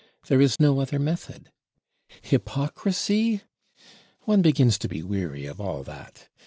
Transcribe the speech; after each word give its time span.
There 0.29 0.41
is 0.41 0.59
no 0.59 0.79
other 0.81 0.97
method. 0.97 1.51
"Hypocrisy"? 2.23 3.41
One 4.21 4.41
begins 4.41 4.79
to 4.79 4.87
be 4.87 5.03
weary 5.03 5.45
of 5.45 5.61
all 5.61 5.83
that. 5.83 6.27